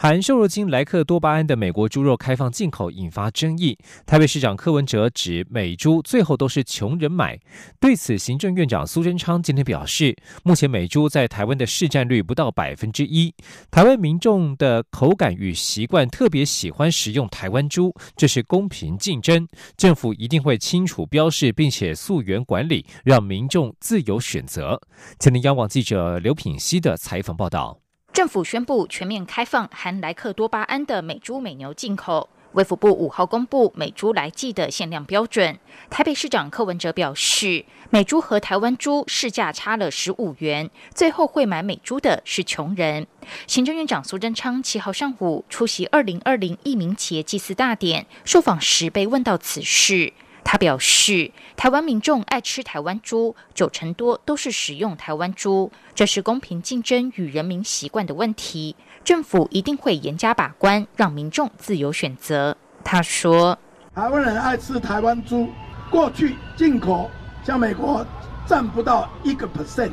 [0.00, 3.76] 含瘦肉精莱克多巴胺的美国猪肉开放进口引发争议。
[4.06, 7.36] 台北市长柯文哲指美猪最后都是穷人买。
[7.80, 13.34] 对此，行政院长苏贞昌今天表示，目前美猪在台湾的市占率不到百分之一。
[13.72, 19.48] 台湾民众的口感与习惯特别喜欢食用台湾猪，这是公平竞争。
[19.76, 24.80] 政府一定会清楚标示，并且溯源管理，让民众自由选择。
[25.18, 27.87] 前天央网记者刘品希的采访报道。
[28.12, 32.28] 政府宣布全面开放含莱克多巴胺的美猪美牛进口。
[32.52, 35.58] 卫福部五号公布美猪来记的限量标准。
[35.90, 43.06] 台北市长柯文哲表示，美猪和台湾猪市价差了十五元，最后会买美猪的是穷人。
[43.46, 50.14] 行政院长苏贞昌七号上午出席二零二零一名企业祭祀大典，受访时被问到此事。
[50.50, 58.74] 他表示，台湾民众爱吃台湾猪，九成多都是食用台湾猪，这是公平竞争与人民习惯的问题。
[59.04, 62.56] 政府一定会严加把关，让民众自由选择。
[62.82, 63.58] 他说
[63.94, 65.50] ：“台湾人爱吃台湾猪，
[65.90, 67.10] 过去进口
[67.44, 68.02] 像美国
[68.46, 69.92] 占不到一个 percent，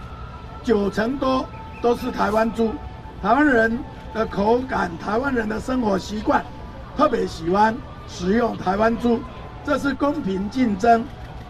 [0.64, 1.46] 九成多
[1.82, 2.74] 都是台湾猪。
[3.22, 3.78] 台湾人
[4.14, 6.46] 的口感，台湾人的生活习惯，
[6.96, 7.76] 特别喜欢
[8.08, 9.20] 食用台湾猪。”
[9.66, 11.04] 这是公平竞争，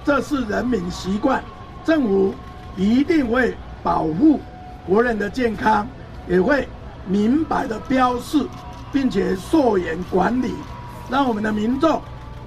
[0.05, 1.43] 这是人民习惯，
[1.83, 2.33] 政府
[2.77, 4.39] 一定会保护
[4.87, 5.85] 国人的健康，
[6.25, 6.65] 也会
[7.05, 8.47] 明白的标示，
[8.93, 10.53] 并且溯源管理，
[11.09, 12.01] 让我们的民众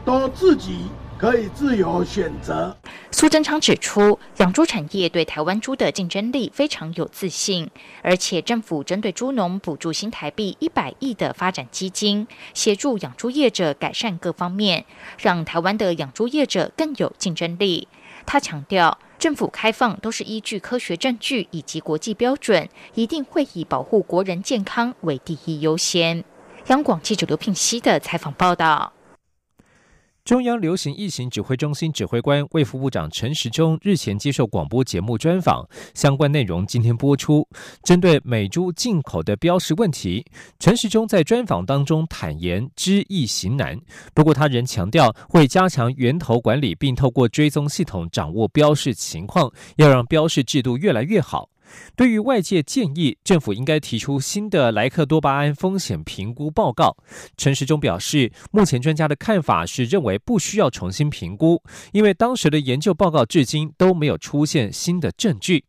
[0.07, 0.87] 都自己。
[1.19, 2.75] 可以自由选择。
[3.11, 7.69] 苏贞昌指出，养猪产业对台湾猪的竞争力非常有自信，
[8.03, 14.87] 而且政府针对猪农补助新台币一百亿的发展基金，协助养猪业者改善各方面，
[15.19, 17.89] 让台湾的养猪业者更有竞争力。
[18.25, 26.23] 他强调，政府开放都是依据科学证据以及国际标准，一定会以保护国人健康为第一优先。
[26.67, 28.93] 央广记者刘聘熙的采访报道。
[30.29, 37.49] 中央流行疫情指挥中心指挥官、卫副部长陈时中日前接受广播节目专访，相关内容今天播出。
[37.83, 40.23] 针对美猪进口的标识问题，
[40.59, 43.81] 陈时中在专访当中坦言知易行难，
[44.13, 51.49] 不过他仍强调会加强源头管理，并透过追踪系统掌握标示情况，要让标示制度越来越好。
[51.97, 56.97] 对于外界建议，政府应该提出新的莱克多巴胺风险评估报告，
[57.37, 61.63] 陈时中表示，目前专家的看法是认为不需要重新评估，
[61.93, 65.65] 因为当时的研究报告至今都没有出现新的证据。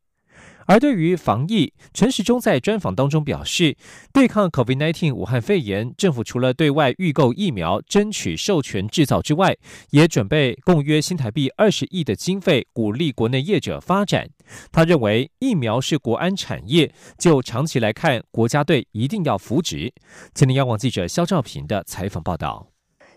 [0.70, 3.76] 而对于防疫，陈时中在专访当中表示，
[4.14, 9.58] 对抗 COVID-19 武汉肺炎，政府除了对外预购疫苗、争取授权制造之外，
[9.90, 14.30] 也准备共约新台币二十亿的经费，鼓励国内业者发展。
[14.72, 19.92] 他认为疫苗是国安产业，就长期来看，国家队一定要扶植。
[20.36, 22.68] 今天央广记者肖兆平的采访报道。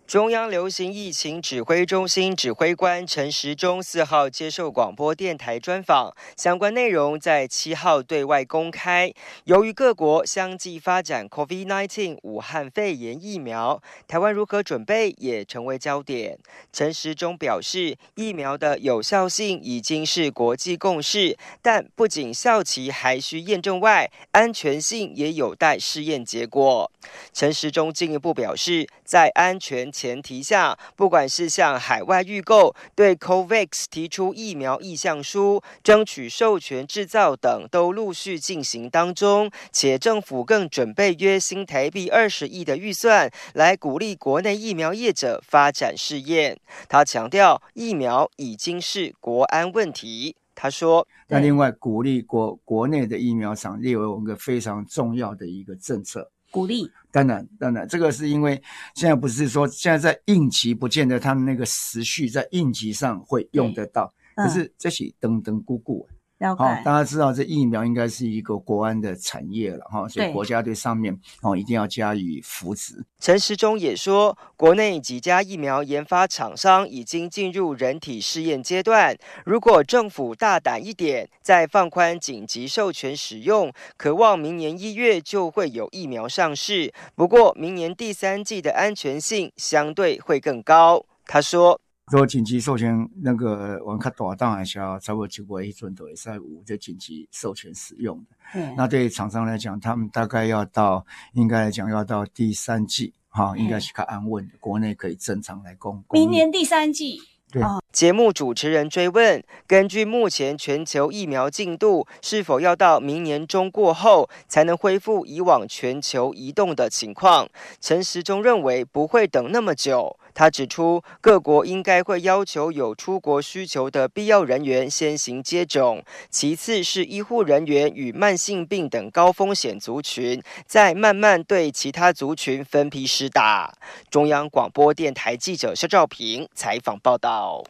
[0.07, 9.11] 中央流行疫情指挥中心指挥官陈时中四号接受广播电台专访，相关内容在七号对外公开。
[9.45, 16.39] 由于各国相继发展 COVID-19 武汉肺炎疫苗，台湾如何准备也成为焦点。
[16.71, 26.91] 陈时中表示，疫苗的有效性已经是国际共识，但不仅效期还需验证外，安全性也有待试验结果。
[27.33, 39.51] 陈时中进一步表示，在安全前提下，不管是向海外预购、对 COVAX 提出疫苗意向书、争取授权制造等，都陆续进行当中。
[39.71, 46.59] 且政府更准备约新台币二十亿的预算，来鼓励国内疫苗业者发展试验。
[46.89, 50.36] 他强调，疫苗已经是国安问题。
[50.54, 58.63] 他说：“那另外鼓励国国内的疫苗厂列为我们个非常重要的一个政策。”鼓励，当然，当然，这个是因为
[58.95, 66.07] 现在不是说现在在应急，不见得他们那个时序在应急上会用得到，可是这些等等姑姑。
[66.56, 73.04] 好，大家知道这疫苗应该是一个国安的产业了哈，所以国家对上面哦一定要加以扶持。
[73.21, 86.92] 陈时中也说，国内几家疫苗研发厂商已经进入人体试验阶段，如果政府大胆一点，再放宽紧急授权使用，渴望明年一月就会有疫苗上市。
[87.15, 91.06] 不过，明年第三季的安全性相对会更高。
[91.27, 91.80] 他说。
[92.10, 98.37] 说紧急授权那个玩卡大档的时候，差不多就会一尊都会在五这紧急授权使用的。
[98.54, 106.03] 嗯，那对厂商来讲，他们大概要到应该来讲要到第三季，哈，应该是较安稳的，国内可以正常来供。
[106.10, 107.21] 明年第三季。
[107.51, 107.63] 对。
[107.93, 117.47] 节目主持人追问：根据目前全球疫苗进度，是否要到明年中过后才能恢复以往全球移动的情况？
[117.81, 120.19] 陈时中认为不会等那么久。
[120.34, 133.75] 他指出，各国应该会要求有出国需求的必要人员先行接种，其次是医护人员与慢性病等高风险族群，再慢慢对其他族群分批施打。
[134.11, 137.65] 中央广播电台记者肖兆平采访报道。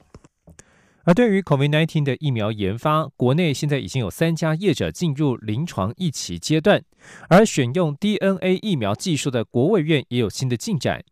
[1.04, 6.80] 而对于 COVID-19 的疫苗研发，国内现在已经有三家业者进入临床一期阶段，
[7.28, 11.02] 而选用 DNA 疫苗技术的国卫院也有新的进展。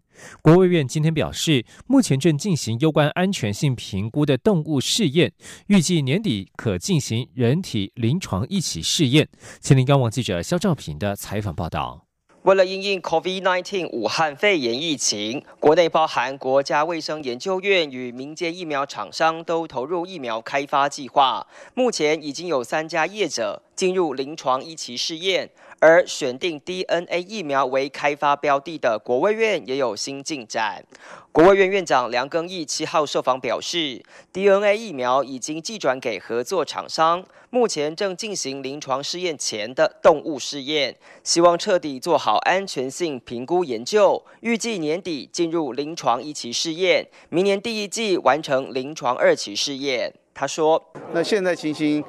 [0.43, 5.32] 国卫院今天表示，目前正进行有关安全性评估的动物试验，
[5.69, 9.28] 预计年底可进行人体临床一起试验。
[9.61, 12.06] 前林刚网记者肖兆平的采访报道。
[12.43, 21.46] 为了应应 COVID-19 武汉肺炎疫情，国内包含国家卫生研究院与民间疫苗厂商都投入疫苗开发计划。
[21.75, 25.50] 目前已经有三家业者进入临床一期试验。
[25.80, 30.84] 而选定 DNA 疫苗为开发标的的国卫院也有新进展。
[31.32, 50.12] 国卫院院长梁庚义七号受访表示，DNA 疫苗已经寄转给合作厂商，目前正进行临床试验前的动物试验，希望彻底做好安全性评估研究，预计年底进入临床一期试验，明年第一季完成临床二期试验。
[50.34, 50.82] 他说
[51.12, 52.02] ：“那现在情形。”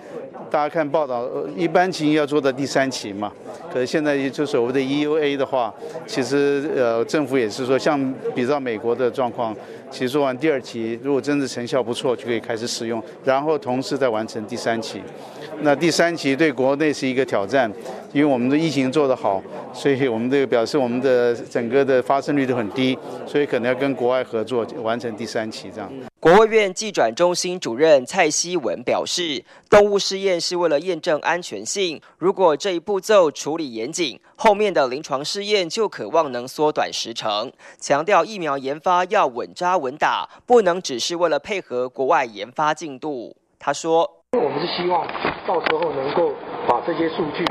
[0.52, 1.26] 大家看报道，
[1.56, 3.32] 一般情形要做到第三期嘛，
[3.72, 5.74] 可是现在就所谓的 EUA 的话，
[6.06, 9.56] 其实呃政府也是说，像比照美国的状况，
[9.92, 15.02] 其实做完第二期，如果真的成效不错，就可以开始使用，然后同时再完成第三期。
[15.64, 17.72] 那第三期对国内是一个挑战，
[18.14, 19.44] 因为我们的疫情做得好，
[19.74, 22.98] 所以我们这个表示我们的整个的发生率都很低，
[23.28, 25.92] 所以可能要跟国外合作完成第三期这样。
[26.20, 37.54] 国务院技转中心主任蔡希文表示，动物试验是为了验证安全性，如果这一步骤处理严谨，后面的临床试验就渴望能缩短时程。
[37.80, 43.38] 强调疫苗研发要稳扎稳打，不能只是为了配合国外研发进度。
[43.60, 44.02] 他说
[44.34, 45.06] ：“我们是希望
[45.46, 46.34] 到时候能够
[46.68, 47.46] 把这些数据，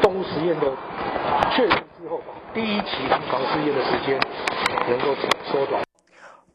[0.00, 0.74] 动物实验的
[1.54, 1.70] 确认
[2.00, 2.18] 之后，
[2.54, 4.18] 第一期临床试验的时间
[4.88, 5.14] 能够
[5.52, 5.82] 缩短。”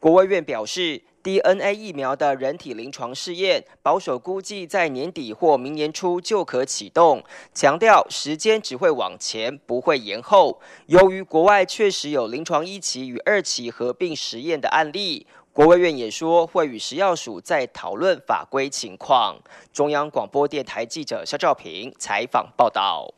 [0.02, 7.22] 国卫院表示，DNA 疫苗的人体临床试验保守估计在年底或明年初就可启动，
[7.54, 10.62] 强调时间只会往前，不会延后。
[10.86, 19.38] 由于国外确实有临床一期与二期合并实验的案例，国卫院也说会与食药署再讨论法规情况。
[19.74, 23.14] 中央广播电台记者肖兆平采访报道，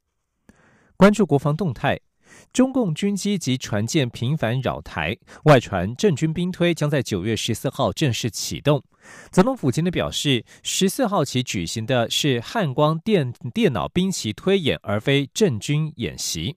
[0.98, 2.00] 关注国防动态。
[2.52, 8.84] 中共军机及船舰频繁扰台，外传郑军兵推将在九月十四号正式启动。
[9.32, 16.56] 总统府今天表示，十四号起举行的是汉光电电脑兵棋推演，而非郑军演习。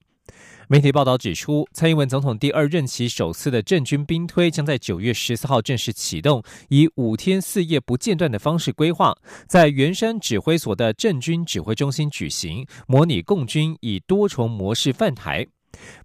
[0.68, 9.14] 媒体报道指出，蔡英文总统第二任期首次的郑军兵推将在九月十四号正式启动，以五天四夜不间断的方式规划，
[9.46, 15.46] 在圆山指挥所的郑军指挥中心举行，模拟共军以多重模式犯台。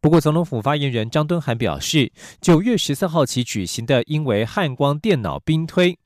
[0.02, 5.98] 不过，总统府发言人张敦涵表示，九月十四号起举行的因为汉光电脑兵推。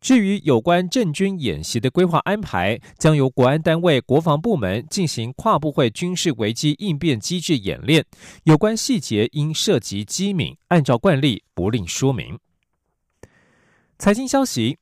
[0.00, 8.04] 至于有关政军演习的规划安排，将由国安单位国防部门进行跨部会军事危机应变机制演练，
[8.42, 12.36] 有关细节因涉及机敏，按照惯例不另说明。
[13.98, 14.81] 财经消息。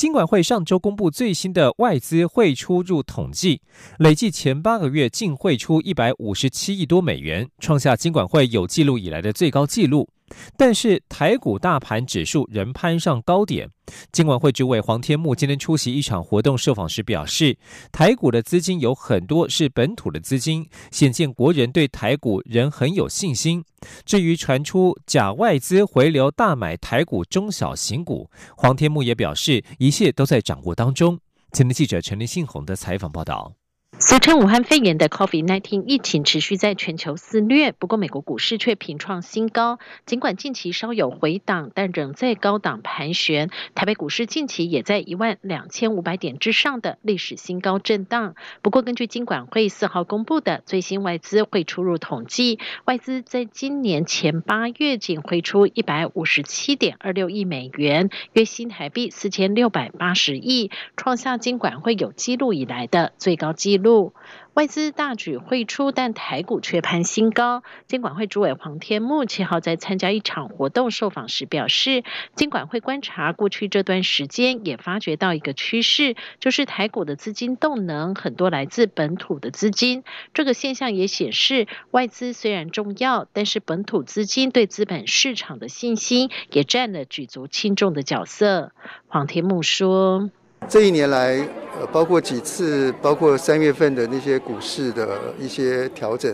[0.00, 3.60] 金管会上周公布最新的外资汇出入统计，
[3.98, 10.08] 累计前八个月净汇出一百五十七亿多美元，创下金管会有记录以来的最高纪录。
[10.56, 13.68] 但是台股大盘指数仍攀上高点。
[14.12, 17.58] 金管会主委黄天木今天出席一场活动受访时表示，
[17.90, 23.64] 台股的资金有很多是本土的资金，显见国人对台股仍很有信心。
[24.04, 31.18] 至于传出假外资回流大买台股中小型股，黄天木也表示，一切都在掌握当中。
[31.52, 33.59] 前天记者陈立信宏的采访报道。
[33.98, 39.78] 俗称武汉肺炎的 COVID-19 疫情持续在全球肆虐，不过美国股市却频创新高。
[40.06, 43.50] 尽管近期稍有回档，但仍在高档盘旋。
[43.74, 48.36] 台北股市近期也在一万两千五百点之上的历史新高震荡。
[48.62, 63.79] 不过，根据金管会四号公布的最新外资汇出入统计，外资在今年前八月仅汇出一百五十七点二六亿美元，约新台币四千六百八十亿，创下金管会有记录以来的最高纪录。
[63.82, 64.14] 路
[64.54, 67.62] 外资大举汇出，但台股却攀新高。
[67.86, 72.02] 监管会主委黄天木七号在参加一场活动受访时表示，
[72.34, 80.02] 监管会观察过去这段时间，也发觉到一个趋势，就是台股的资金动能很多来自本土的资金。
[80.34, 88.72] 这个现象也显示，外资虽然重要，但是本土资金对资本市场的信心也占了举足轻重的角色。
[89.06, 90.30] 黄天木说。
[90.68, 91.36] 这一年来，
[91.78, 96.32] 呃，包括几次，包括三月份的那些股市的一些调整，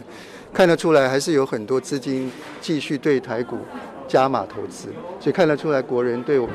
[0.53, 2.31] 看得出来还是有很多资金
[2.61, 3.57] 继续对台股
[4.07, 6.55] 加码投资，所以看得出来国人对我们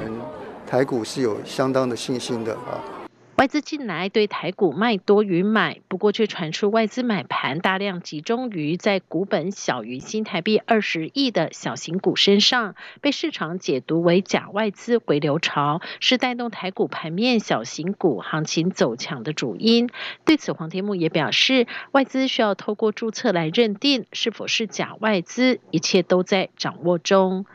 [0.68, 3.01] 台股是有相当的信心的啊。
[3.42, 19.90] 外资近来对台股卖多于买，不过却传出外资买盘大量集中于在股本小于新台币二十亿的小型股身上，被市场解读为假外资回流潮，是带动台股盘面小型股行情走强的主因。
[20.24, 27.48] 对此，黄天木也表示，外资需要透过注册来认定是否是假外资，一切都在掌握中。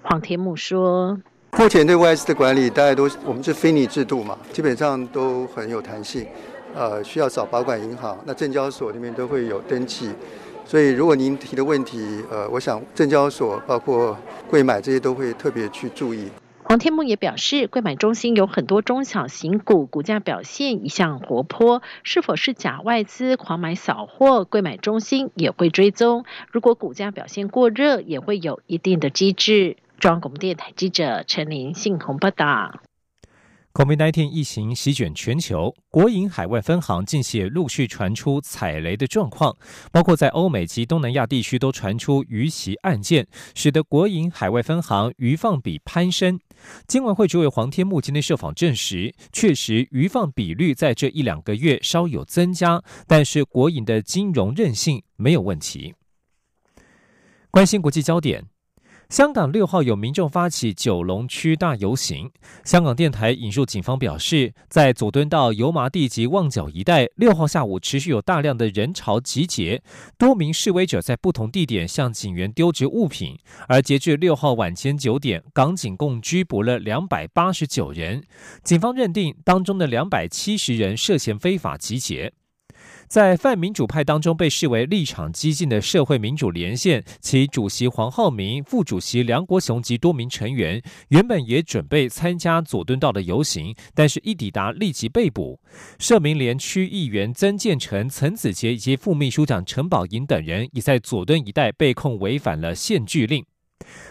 [0.00, 1.20] 黄天木说。
[1.56, 6.26] 目前对外资的管理，大家都我们是非拟制度嘛，基本上都很有弹性，
[6.74, 10.10] 呃，需要找保管银行，那证交所里面都会有登记，
[10.66, 14.16] 所以如果您提的问题，呃，我想证交所包括
[14.50, 16.28] 贵买这些都会特别去注意。
[16.64, 26.24] 黄天木也表示，贵买中心有很多中小型股，股价表现一向活泼，是否是假外资狂买扫货，贵买中心也会追踪。
[26.50, 29.76] 如果股价表现过热，也会有一定的机制。
[30.04, 32.82] 中央广电台记者陈琳信鸿报道
[33.72, 39.56] ：COVID-19 疫情席卷全球，国营海外分行近期陆续传出踩雷的状况，
[39.90, 46.38] 包括在欧美及东南亚地区都传出逾期案件，使得国营海外分行余放比攀升。
[46.86, 55.94] 金管会主委黄天木今天受访证实，确实余放比率在这一两个月稍有增加，但是国营的金融韧性没有问题。
[57.50, 58.44] 关心国际焦点。
[59.08, 62.30] 香港六号有民众发起九龙区大游行。
[62.64, 69.82] 香港电台引述警方表示，在佐敦道油麻地及旺角一带，六号下午持续有大量的人潮集结，
[70.18, 73.38] 多名示威者在不同地点向警员丢掷物品。
[73.68, 78.24] 而截至六号晚间九点，港警共拘捕了两百八十九人，
[78.62, 82.32] 警方认定当中的两百七十人涉嫌非法集结。
[83.08, 95.60] 在泛民主派当中被视为立场激进的社会民主连线，其主席黄浩明、副主席梁国雄及多名成员原本也准备参加佐敦道的游行，但是一抵达立即被捕。
[95.98, 103.44] 社民连区议员曾建成、陈子杰以及副秘书长陈宝银等人，已在佐敦一带被控违反了限聚令。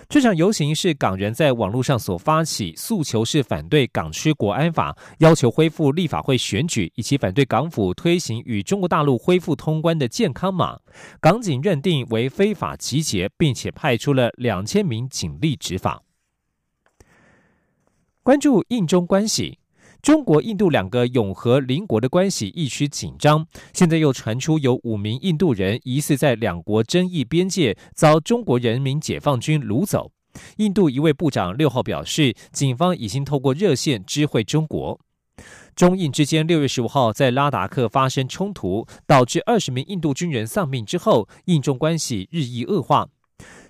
[0.10, 10.79] 这场游行是港人在网络上所发起，诉求是反对港区国安法，要求恢复立法会选举，以及反对港府推行与中国大陆恢复通关的健康码。
[11.20, 16.03] 港警认定为非法集结，并且派出了两千名警力执法。
[18.22, 19.60] 关注印中关系。
[20.03, 30.12] 中国、印度两个永和邻国的关系一趋紧张，现在又传出有五名印度人疑似在两国争议边界遭中国人民解放军掳走。
[30.57, 35.00] 印度一位部长六号表示，警方已经透过热线知会中国。
[35.74, 43.07] 中印之间六月十五号在拉达克发生冲突，导致二十名印度军人丧命之后，印中关系日益恶化。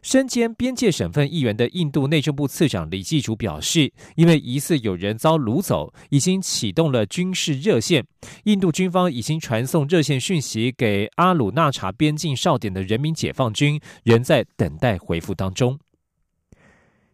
[0.03, 8.05] 身兼边界省份议员的印度内政部次长李继竹表示，因为疑似有人遭掳走，已经启动了军事热线。
[8.43, 15.79] 印度军方已经传送热线讯息给阿鲁纳查边境哨点的人民解放军，仍在等待回复当中。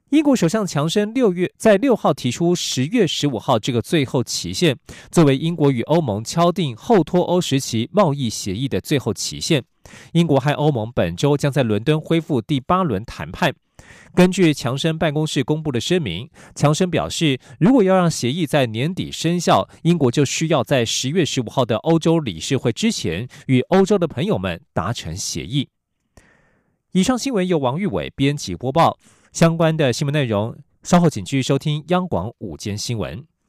[0.10, 4.76] 英国首相强生六月在六号提出十月十五号这个最后期限，
[5.12, 9.64] 作为英国与欧盟敲定后脱欧时期贸易协议的最后期限。
[10.14, 13.54] 英国和欧盟本周将在伦敦恢复第八轮谈判。
[14.14, 25.70] 根据强生办公室公布的声明，强生表示，如果要让协议在年底生效，英国就需要在十月十五号的欧洲理事会之前与欧洲的朋友们达成协议。
[26.92, 28.98] 以上新闻由王玉伟编辑播报。
[29.32, 33.29] 相关的新闻内容，稍后请继续收听央广午间新闻。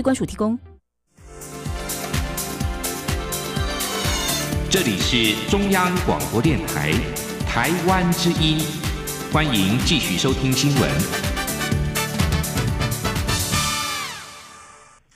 [0.00, 0.58] 机关署提供。
[4.70, 6.90] 这里是中央广播电台
[7.46, 8.64] 台湾之音，
[9.30, 10.90] 欢迎继续收听新闻。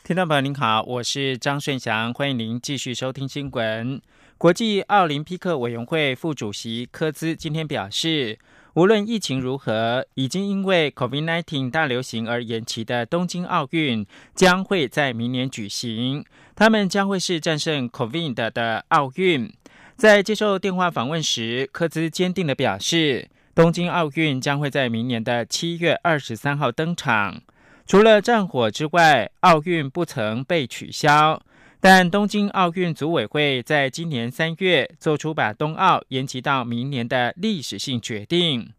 [0.03, 4.03] 听众朋友您好，我是张顺祥，欢迎您继续收听新闻。
[4.37, 8.39] 国际奥林匹克委员会副主席科兹今天表示。
[8.75, 14.05] 无论疫情如何，已经因为 COVID-19 大流行而延期的东京奥运
[14.35, 16.25] 将会在明年举行。
[16.57, 19.53] 他们将会是战胜 COVID 的奥运。
[19.95, 27.43] 在接受电话访问时，科兹坚定的表示，东京奥运将会在明年的七月二十三号登场。
[27.87, 31.41] 除了战火之外，奥运不曾被取消。
[31.87, 38.73] 但东京奥运组委会在今年三月做出把冬奥延期到明年的历史性决定。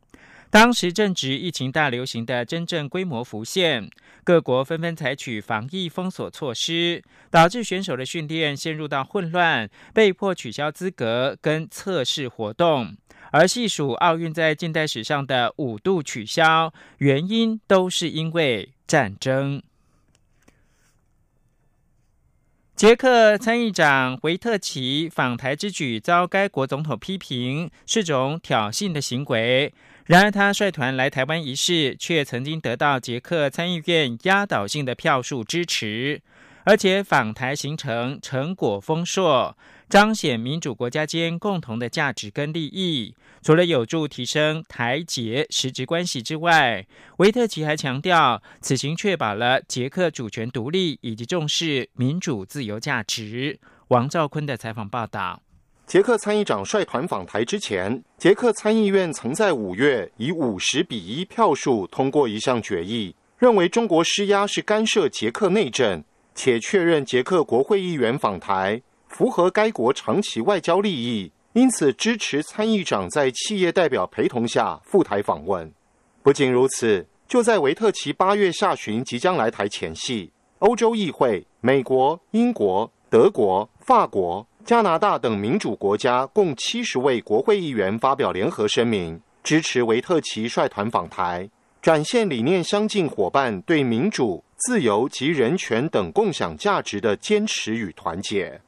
[0.50, 3.88] 当时正值疫情大流行的真正规模浮现，
[4.24, 12.98] 各国纷纷采取防疫封锁措施，导致选手的训练陷入到混乱，被迫取消资格跟测试活动。
[13.30, 19.62] 而细数奥运在近代史上的五度取消，原因都是因为战争。
[22.76, 29.74] 捷克参议长维特奇访台之举遭该国总统批评是种挑衅的行为。
[30.08, 36.22] 然而，他率团来台湾一事，却曾经得到捷克参议院压倒性的票数支持，
[36.66, 39.56] 而且访台行程成果丰硕。
[39.88, 43.16] 彰显民主国家间共同的价值跟利益，
[43.46, 46.84] 除了有助提升台捷实质关系之外，
[47.18, 53.60] 维特奇还强调，此行确保了捷克主权独立以及重视民主自由价值。
[53.90, 55.40] 王兆坤的采访报道：
[55.86, 68.82] 捷克参议长率团访台之前，捷克参议院曾在五月以五十比一票数通过一项决议，认为中国施压是干涉捷克内政，且确认捷克国会议员访台。
[69.08, 75.72] 符合该国长期外交利益，因此支持参议长在企业代表陪同下赴台访问。
[76.22, 91.50] 不仅如此，就在维特奇八月下旬即将来台前夕，欧洲议会、美国、英国、德国、法国、加拿大等民主国家共七十位国会议员发表联合声明，支持维特奇率团访台，
[91.82, 98.60] 展现理念相近伙伴对民主、自由及人权等共享价值的坚持与团结。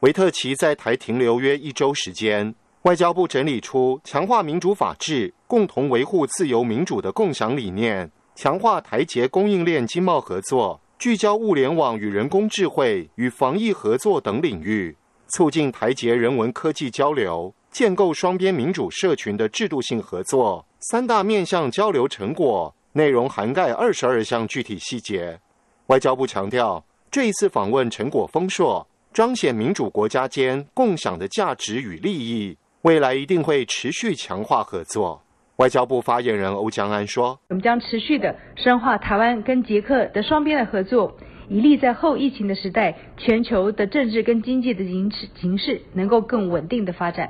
[0.00, 14.94] 维特奇在台停留约一周时间，外交部整理出强化民主法治、共同维护自由民主的共享理念，强化台捷供应链经贸合作，聚焦物联网与人工智慧与防疫合作等领域，
[15.28, 20.66] 促进台捷人文科技交流，建构双边民主社群的制度性合作。
[20.80, 25.40] 三大面向交流成果内容涵盖二十二项具体细节。
[25.86, 28.86] 外交部强调，这一次访问成果丰硕。
[29.16, 35.22] 彰显民主国家间共享的价值与利益，未来一定会持续强化合作。
[35.56, 41.16] 外交部发言人欧江安说：“我们将持续的深化台湾跟捷克的双边的合作，
[41.48, 47.26] 以利在后疫情的时代，全球的政治跟经济的形势形势能够更稳定的发展。”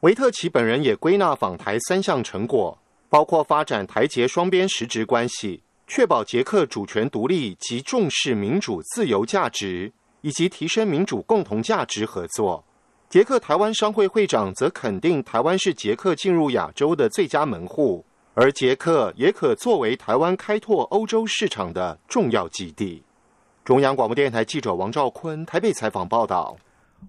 [0.00, 9.90] 维特奇本人也归纳访台三项成果，包括发展台捷双边实质关系，确保捷克主权独立及重视民主自由价值。
[10.20, 12.64] 以及提升民主共同价值合作。
[13.08, 18.04] 捷克台湾商会会长则肯定台湾是捷克进入亚洲的最佳门户，
[18.34, 23.02] 而捷克也可作为台湾开拓欧洲市场的重要基地。
[23.64, 26.56] 中央广播电台记者王兆坤台北采访报道。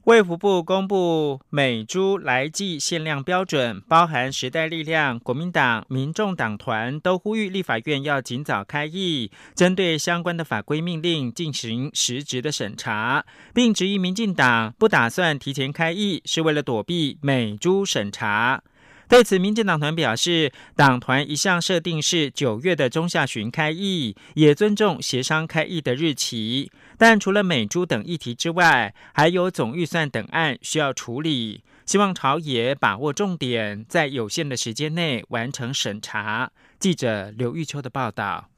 [0.05, 13.23] 卫福部公布美猪来季限量标准，包含时代力量、国民党、民众党团都呼吁立法院要尽早开议，针对相关的法规命令进行实质的审查，
[13.53, 18.63] 并质疑民进党不打算提前开议，是为了躲避美猪审查。
[19.11, 26.71] 对此，民进党团表示，党团一向设定是九月的中下旬开议，也尊重协商开议的日期。
[26.97, 36.49] 但除了美珠等议题之外，还有总预算等案需要处理，希望朝野把握重点，在有限的时间内完成审查。
[36.79, 38.50] 记者刘玉秋的报道。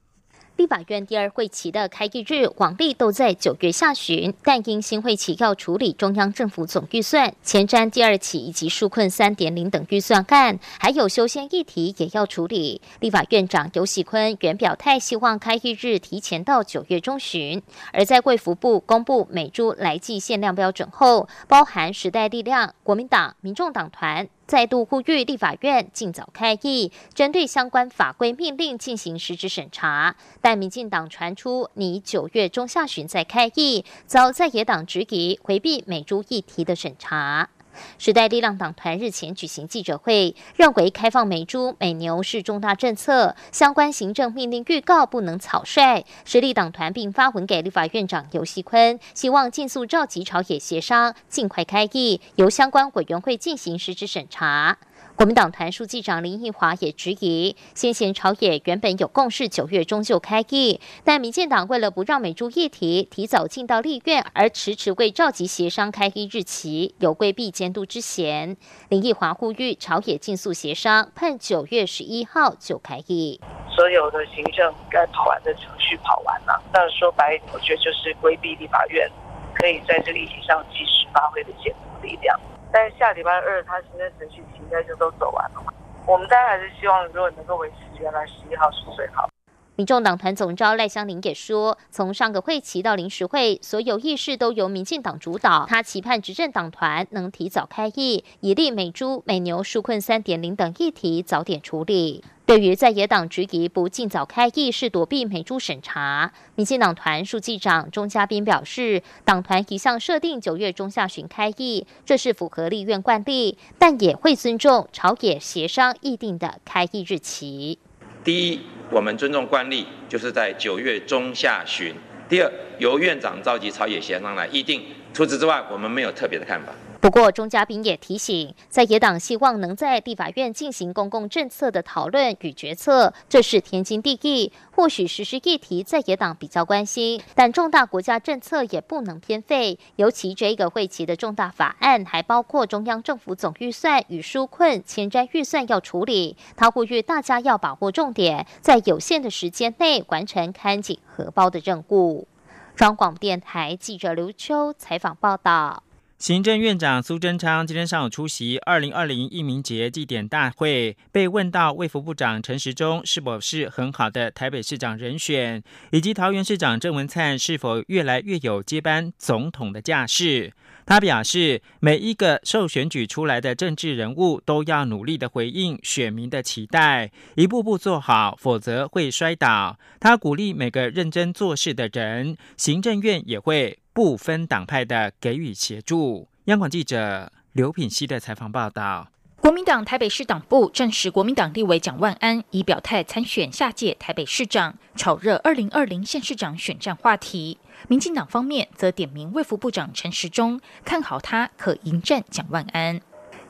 [0.55, 12.79] 立法院第二会期的开议日，往例都在九月下旬，但因新会期要处理中央政府总预算、前瞻第二期以及纾困三点零等预算案，还有修宪议题也要处理。
[12.99, 17.59] 立法院长游喜坤原表态，希望开议日提前到九月中旬。
[17.91, 24.29] 而在贵福部公布美猪来季限量标准后，包含时代力量、国民党、民众党团。
[24.53, 30.15] 再度呼吁立法院尽早开议，针对相关法规命令进行实质审查。
[30.41, 37.49] 但民进党传出拟九月中下旬再开议，遭在野党质疑回避美猪议题的审查。
[37.97, 46.03] 时代力量党团日前举行记者会，认为开放美猪美牛是重大政策，相关行政命令预告不能草率。
[46.25, 54.77] 实力党团并发文给立法院长游锡坤，希望尽速召集朝野协商，尽快开议，由相关委员会进行实质审查。
[55.15, 68.57] 国民党团书记长林奕华也质疑，先前朝野原本有共识，九月中就开议，但民进党为了不让美猪议题提早进到立院，而迟迟未召集协商开议日期，有规避监督之嫌。
[68.89, 73.39] 林奕华呼吁朝野尽速协商，盼九月十一号就开议。
[73.69, 79.07] 所有的行政该跑完的程序跑完了，那说白，我觉得就是规避立法院
[79.53, 82.37] 可以在这个议题上及时发挥的监督力量。
[82.73, 85.71] 但是下礼拜二，他行政程序应该就都走完了嘛？
[86.07, 89.29] 我们当然还是希望，如果能够维持原来十一号是最好。
[89.75, 95.67] 民众党团总召赖香林也说，从上个会期到临时会，所有议事都由民进党主导。
[95.67, 102.23] 他期盼执政党团能提早开议，以利美猪、美牛纾困三点零等议题早点处理。
[102.45, 117.79] 对于在野党质疑不尽早开议是躲避美猪审查，民进党团书记长钟嘉宾表示，党团一向设定九月中下旬开议，这是符合立院惯例，但也会尊重朝野协商议定的开议日期。
[118.25, 118.59] 第一，
[118.91, 121.95] 我们尊重惯例，就是在九月中下旬。
[122.27, 124.83] 第二，由院长召集朝野协商来议定。
[125.13, 126.73] 除此之外，我们没有特别的看法。
[127.03, 134.53] 不过，钟嘉宾也提醒，在野党希望能在立法院进行公共政策的讨论与决策，这是天经地义。
[134.71, 139.77] 或许实施议题在野党比较关心，但重大国家政策也不能偏废。
[139.97, 146.37] 尤其这个会期的重大法案，还包括中央政府总预算与纾困前瞻预算要处理。
[146.55, 152.29] 他呼吁大家要把握重点，在有限的时间内完成看紧荷包的任务。
[152.77, 155.83] 中广电台记者刘秋采访报道。
[156.23, 170.53] 行政院长苏贞昌今天上午出席二零二零义民节祭典大会，被问到卫福部长陈时中是否是很好的台北市长人选，以及桃园市长郑文灿是否越来越有接班总统的架势。
[170.85, 179.77] 他表示，每一个受选举出来的政治人物都要努力的回应选民的期待，一步步做好，否则会摔倒。
[179.99, 183.79] 他鼓励每个认真做事的人，行政院也会。
[183.93, 186.27] 不分党派的给予协助。
[186.45, 189.07] 央广记者刘品希的采访报道：
[189.39, 197.59] 国民党台北市党部证实，国民党立委蒋万安已表态参选下届台北市长，炒热二零二零县市长选战话题。
[197.87, 202.99] 民进党方面则点名卫福部长陈时中，看好他可迎战蒋万安。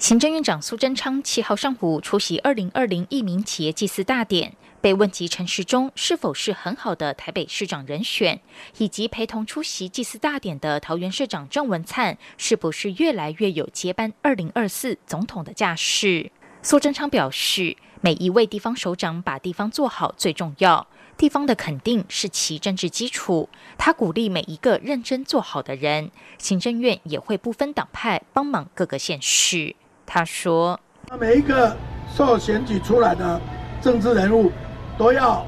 [0.03, 4.53] 行政院长苏贞昌七号上午出席二零二零义民企业祭祀大典。
[4.81, 8.41] 被问及陈时中是否是很好的台北市长人选，
[8.79, 16.29] 以及陪同出席祭祀大典的桃园市长郑文灿是不是越来越有接班二零二四总统的架势，
[16.61, 20.85] 苏贞昌表示，每一位地方首长把地方做好最重要，
[21.15, 23.47] 地方的肯定是其政治基础。
[23.77, 29.77] 他鼓励每一个认真做好的人，行政院也会不分党派帮忙各个县市。
[30.05, 31.75] 他说，那每一个
[32.15, 33.39] 受选举出来的
[33.81, 34.51] 政治人物。
[34.95, 35.43] 都要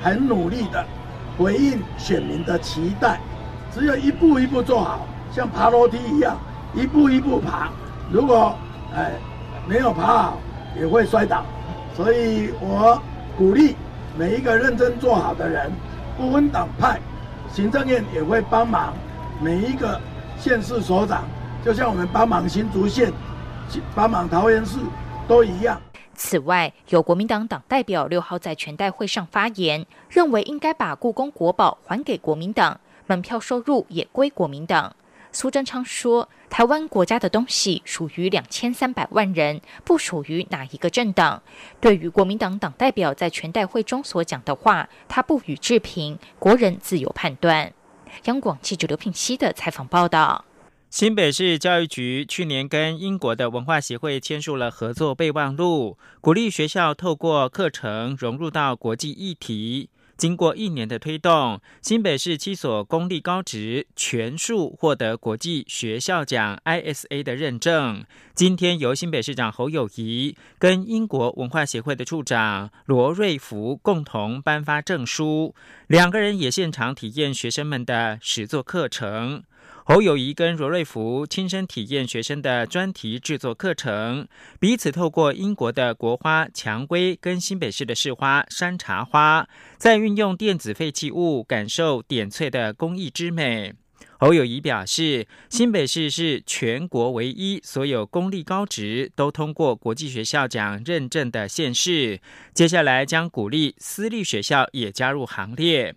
[0.00, 0.84] 很努力的
[1.36, 3.18] 回应选民的期待，
[3.74, 6.38] 只有一步一步做好，像爬楼梯一样，
[6.72, 7.70] 一步一步爬。
[8.08, 8.54] 如果
[8.94, 9.10] 哎
[9.66, 10.38] 没有爬好，
[10.78, 11.44] 也会摔倒。
[11.96, 13.02] 所以我
[13.36, 13.74] 鼓励
[14.16, 15.72] 每一个认真做好的人，
[16.16, 17.00] 不分党派，
[17.52, 18.94] 行政院也会帮忙
[19.40, 20.00] 每一个
[20.38, 21.24] 县市所长，
[21.64, 23.12] 就像我们帮忙新竹县、
[23.94, 24.78] 帮忙桃园市
[25.26, 25.80] 都一样。
[26.14, 34.94] 此外，有国民党党代表六号在全代会上发言，认为应该把故宫国宝还给国民党，门票收入也归国民党。
[35.32, 41.42] 苏贞昌说：“台湾国家的东西属于两千三百万人，不属于哪一个政党。”
[41.80, 47.72] 对于国民党党代表在全代会中所讲的话，他不予置评，国人自有判断。
[48.26, 50.44] 央广记者刘品熙的采访报道。
[50.94, 59.90] 新北市教育局去年跟英国的文化协会签署了合作备忘录，鼓励学校透过课程融入到国际议题。
[60.16, 68.04] 经过一年的推动，新北市七所公立高职全数获得国际学校奖 （ISA） 的认证。
[68.32, 75.56] 今天由新北市长侯友谊跟英国文化协会的处长罗瑞福共同颁发证书，
[75.88, 79.42] 两个人也现场体验学生们的实作课程。
[79.86, 84.26] 侯友谊跟罗瑞福亲身体验学生的专题制作课程，
[84.58, 93.74] 彼此透过英国的国花蔷薇跟新北市的市花山茶花，再运用电子废弃物感受点翠的工艺之美。
[94.18, 102.22] 侯友谊表示，新北市是全国唯一所有公立高职都通过国际学校奖认证的县市，
[102.54, 105.94] 接下来将鼓励私立学校也加入行列。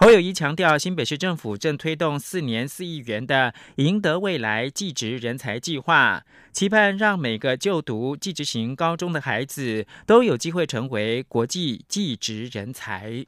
[0.00, 13.26] 侯友谊强调，新北市政府正推动四年四亿元的“赢得未来”技职人才计划，期盼让每个就读技职型高中的孩子都有机会成为国际技职人才。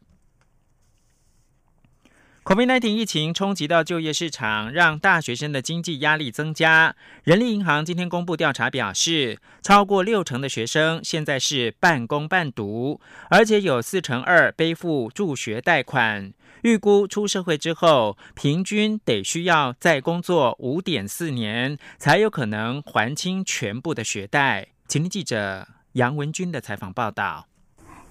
[2.44, 6.94] COVID-19 疫情冲击到就业市场，让大学生的经济压力增加。
[7.24, 16.32] 人力银行今天公布调查表示，超过六成的学生现在是半工半读，而且有四成二背负助学贷款。
[16.62, 24.68] 预估出社会之后，平均得需要再工作五点四年，才有可能还清全部的学贷。
[24.88, 27.49] 请听记者杨文军的采访报道。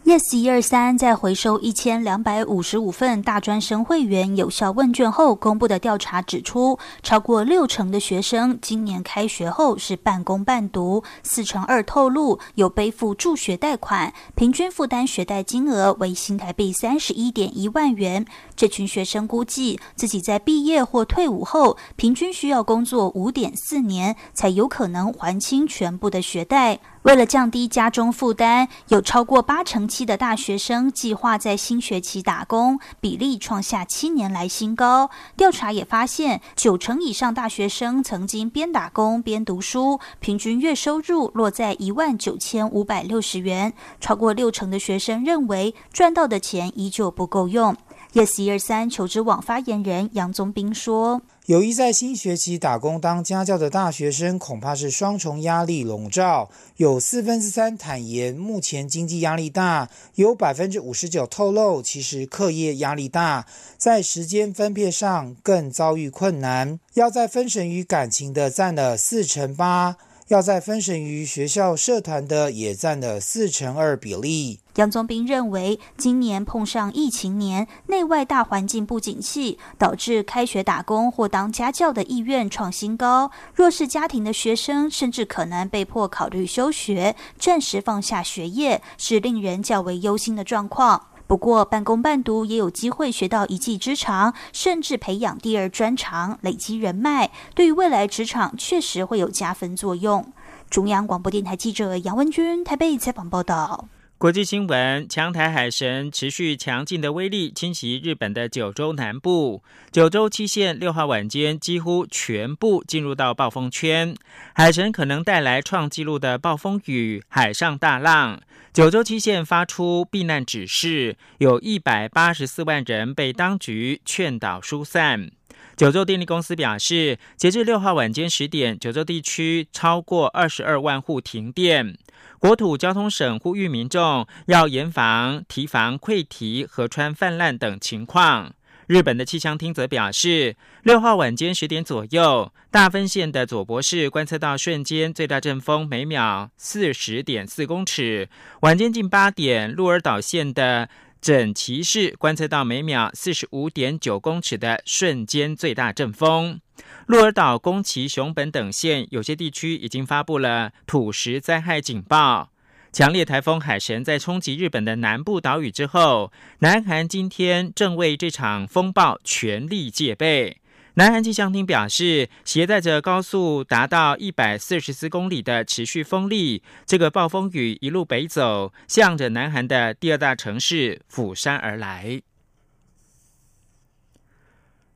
[0.10, 18.26] Yes 一二三在回收一千两百五十五份大专生会员有效问卷后公布的调查指出，超过六成的学生今年开学后是半工半读，四成二透露有背负助学贷款，平均负担学贷金额为新台币三十一点一万元。
[18.56, 26.80] 这群学生估计自己在毕业或退伍后，平均需要工作五点四年，才有可能还清全部的学贷。
[27.04, 35.10] 为了降低家中负担，有超过八成七的大学生计划在新学期打工，比例创下七年来新高。
[35.38, 43.74] 调查也发现，九成以上大学生曾经边打工边读书，平均月收入落在一万九千五百六十元。
[44.02, 47.76] 超过六成的学生认为，赚到的钱依旧不够用。
[48.12, 56.50] Yes 一二三求职网发言人杨宗斌说：“有意在新学期打工当家教的大学生，恐怕是双重压力笼罩。
[56.78, 63.46] 有四分之三坦言目前经济压力大，有百分之五十九透露其实课业压力大，
[63.78, 66.80] 在时间分配上更遭遇困难。
[66.96, 69.98] 要在分神于感情的占了四成八。”
[70.30, 74.60] 要在分神于学校社团的也占了四成二比例。
[74.76, 83.32] 杨宗斌认为，今年碰上疫情年，内外大环境不景气，导致开学打工或当家教的意愿创新高。
[83.56, 91.08] 弱势家庭的学生甚至可能被迫考虑休学，暂时放下学业，是令人较为忧心的状况。
[91.30, 100.34] 不过，半工半读也有机会学到一技之长，甚至培养第二专长，累积人脉，对于未来职场确实会有加分作用。
[100.72, 103.88] 中央广播电台记者杨文君台北采访报道。
[104.20, 114.14] 国际新闻：强台海神持续强劲的威力侵袭日本的九州南部，九州七县六号晚间几乎全部进入到暴风圈，
[114.54, 118.42] 海神可能带来创纪录的暴风雨、海上大浪。
[118.74, 125.32] 九州七县发出避难指示，有一百八十四万人被当局劝导疏散。
[125.80, 131.98] 九州电力公司表示，截至六号晚间十点，九州地区超过二十二万户停电。
[132.38, 138.54] 国土交通省呼吁民众要严防堤防溃堤、河川泛滥等情况。
[138.88, 148.28] 日本的气象厅则表示，六号晚间十点左右，大分县的佐伯市观测到瞬间最大阵风每秒四十点四公尺；
[148.64, 150.90] 晚间近八点，鹿儿岛县的
[151.22, 156.62] 整齐市观测到每秒四十五点九公尺的瞬间最大阵风。
[157.08, 162.52] 鹿儿岛、宫崎、熊本等县有些地区已经发布了土石灾害警报。
[162.92, 170.58] 强烈台风海神在冲击日本的南部岛屿之后，南韩今天正为这场风暴全力戒备。
[170.96, 182.22] 南韩气象厅表示，携带着高速达到一百四十四公里的持续风力，这个暴风雨一路北走，向着南韩的第二大城市釜山而来。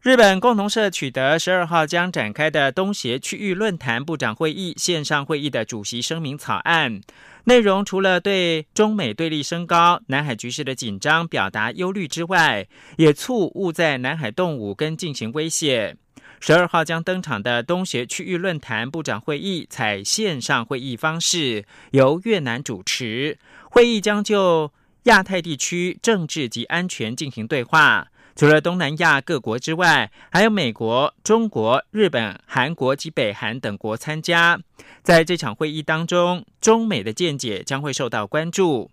[0.04, 7.00] 日本共同社取得十二号将展开的东协区域论坛部长会议线上会议的主席声明草案，
[7.46, 15.96] 内容除了对中美对立升高、南海局势的紧张表达忧虑之外，也促勿在南海动武跟进行威胁。
[16.42, 23.38] 十二号将登场的东协区域论坛部长会议采线上会议方式，由越南主持，
[23.70, 24.70] 会议将就。
[25.04, 28.08] 亚太地区政治及安全进行对话。
[28.36, 34.60] 除了东南亚各国之外，还有美国、中国、日本、韩国及北韩等国参加。
[35.04, 38.90] 在这场会议当中，中美的见解将会受到关注。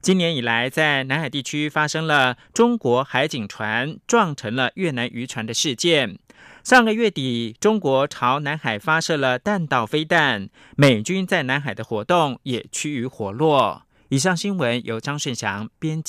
[0.00, 6.18] 今年以来，在南海地区发生了中国海警船撞沉了越南渔船的事件。
[6.62, 13.82] 上个月底，中国朝南海发射了弹道飞弹，美军在南海的活动也趋于活络。
[14.10, 16.00] 以上新闻由张顺祥编辑。